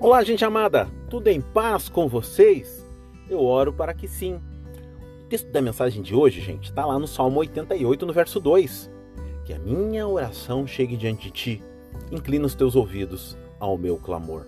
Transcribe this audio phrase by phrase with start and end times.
[0.00, 2.86] Olá, gente amada, tudo em paz com vocês?
[3.28, 4.40] Eu oro para que sim.
[5.24, 8.88] O texto da mensagem de hoje, gente, está lá no Salmo 88, no verso 2.
[9.44, 11.62] Que a minha oração chegue diante de ti,
[12.12, 14.46] inclina os teus ouvidos ao meu clamor.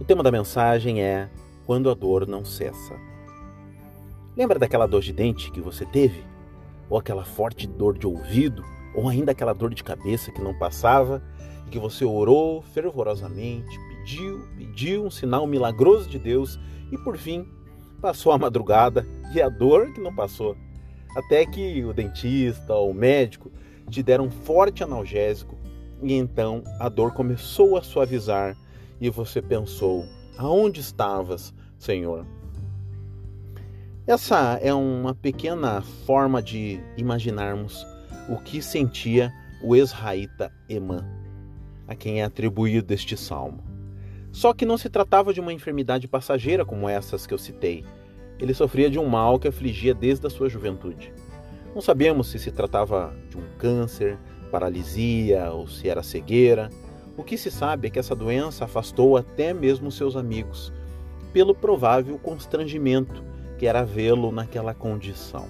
[0.00, 1.28] O tema da mensagem é
[1.66, 2.94] Quando a dor não cessa.
[4.36, 6.22] Lembra daquela dor de dente que você teve?
[6.88, 8.64] Ou aquela forte dor de ouvido?
[8.94, 11.20] Ou ainda aquela dor de cabeça que não passava
[11.66, 16.60] e que você orou fervorosamente, pediu, pediu um sinal milagroso de Deus
[16.92, 17.48] e por fim
[18.00, 20.54] passou a madrugada e a dor que não passou.
[21.16, 23.50] Até que o dentista ou o médico
[23.88, 25.56] te deram um forte analgésico
[26.02, 28.54] e então a dor começou a suavizar
[29.00, 30.04] e você pensou:
[30.36, 32.26] aonde estavas, Senhor?
[34.06, 37.86] Essa é uma pequena forma de imaginarmos
[38.28, 39.32] o que sentia
[39.62, 41.02] o israelita Emã,
[41.88, 43.73] a quem é atribuído este salmo.
[44.34, 47.84] Só que não se tratava de uma enfermidade passageira como essas que eu citei.
[48.36, 51.14] Ele sofria de um mal que afligia desde a sua juventude.
[51.72, 54.18] Não sabemos se se tratava de um câncer,
[54.50, 56.68] paralisia ou se era cegueira.
[57.16, 60.72] O que se sabe é que essa doença afastou até mesmo seus amigos,
[61.32, 63.22] pelo provável constrangimento
[63.56, 65.46] que era vê-lo naquela condição.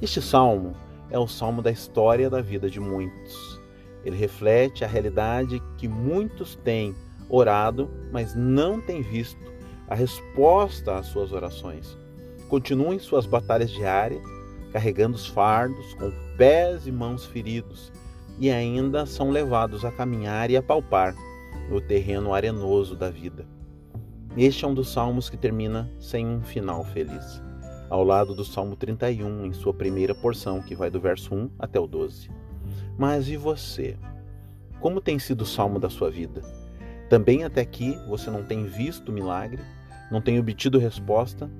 [0.00, 0.76] Este salmo
[1.10, 3.60] é o salmo da história da vida de muitos.
[4.04, 6.94] Ele reflete a realidade que muitos têm
[7.32, 9.40] orado, mas não tem visto
[9.88, 11.96] a resposta às suas orações.
[12.48, 14.22] Continuam em suas batalhas diárias,
[14.70, 17.90] carregando os fardos, com pés e mãos feridos,
[18.38, 21.14] e ainda são levados a caminhar e a palpar
[21.70, 23.46] no terreno arenoso da vida.
[24.36, 27.42] Este é um dos salmos que termina sem um final feliz,
[27.88, 31.78] ao lado do Salmo 31, em sua primeira porção, que vai do verso 1 até
[31.78, 32.30] o 12.
[32.98, 33.96] Mas e você?
[34.80, 36.42] Como tem sido o salmo da sua vida?
[37.12, 39.62] Também até aqui você não tem visto milagre,
[40.10, 41.50] não tem obtido resposta.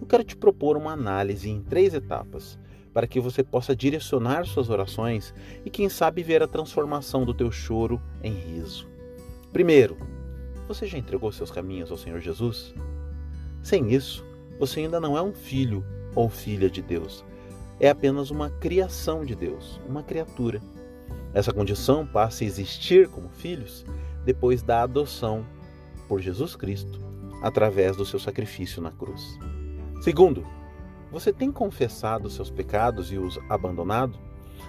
[0.00, 2.58] Eu quero te propor uma análise em três etapas
[2.92, 5.32] para que você possa direcionar suas orações
[5.64, 8.88] e, quem sabe, ver a transformação do teu choro em riso.
[9.52, 9.96] Primeiro,
[10.66, 12.74] você já entregou seus caminhos ao Senhor Jesus?
[13.62, 14.26] Sem isso,
[14.58, 15.84] você ainda não é um filho
[16.16, 17.24] ou filha de Deus.
[17.78, 20.60] É apenas uma criação de Deus, uma criatura.
[21.32, 23.84] Essa condição passa a existir como filhos
[24.26, 25.46] depois da adoção
[26.08, 27.00] por Jesus Cristo
[27.40, 29.38] através do seu sacrifício na cruz.
[30.00, 30.44] Segundo,
[31.12, 34.18] você tem confessado seus pecados e os abandonado?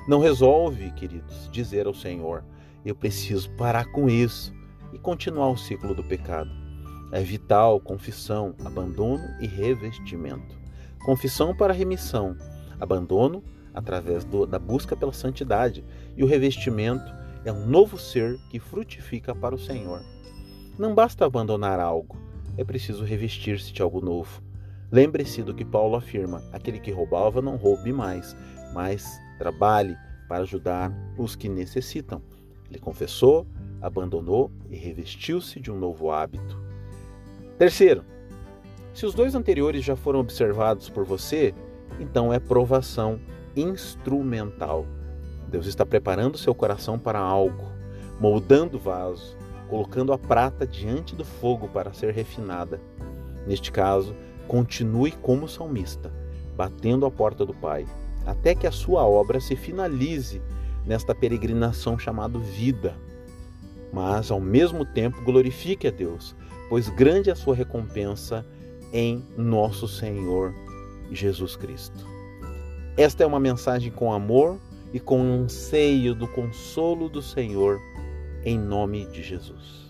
[0.07, 2.43] Não resolve, queridos, dizer ao Senhor:
[2.85, 4.53] Eu preciso parar com isso
[4.93, 6.51] e continuar o ciclo do pecado.
[7.11, 10.55] É vital confissão, abandono e revestimento.
[11.03, 12.37] Confissão para remissão,
[12.79, 13.43] abandono
[13.73, 15.83] através do, da busca pela santidade
[16.15, 17.11] e o revestimento
[17.47, 20.01] é um novo ser que frutifica para o Senhor.
[20.77, 22.17] Não basta abandonar algo,
[22.57, 24.41] é preciso revestir-se de algo novo.
[24.91, 28.35] Lembre-se do que Paulo afirma: aquele que roubava não roube mais,
[28.73, 29.95] mas trabalhe
[30.27, 32.21] para ajudar os que necessitam.
[32.69, 33.47] Ele confessou,
[33.81, 36.61] abandonou e revestiu-se de um novo hábito.
[37.57, 38.03] Terceiro,
[38.93, 41.55] se os dois anteriores já foram observados por você,
[41.97, 43.21] então é provação
[43.55, 44.85] instrumental.
[45.49, 47.71] Deus está preparando seu coração para algo,
[48.19, 49.37] moldando o vaso,
[49.69, 52.81] colocando a prata diante do fogo para ser refinada.
[53.45, 54.15] Neste caso,
[54.47, 56.11] continue como salmista,
[56.55, 57.85] batendo a porta do Pai,
[58.25, 60.41] até que a sua obra se finalize
[60.85, 62.95] nesta peregrinação chamada vida.
[63.91, 66.35] Mas, ao mesmo tempo, glorifique a Deus,
[66.69, 68.45] pois grande é a sua recompensa
[68.91, 70.53] em nosso Senhor
[71.11, 72.05] Jesus Cristo.
[72.97, 74.59] Esta é uma mensagem com amor
[74.93, 77.79] e com um anseio do consolo do Senhor,
[78.43, 79.86] em nome de Jesus.